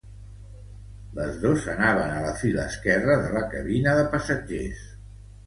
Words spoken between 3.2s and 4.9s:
de la cabina de passatgers.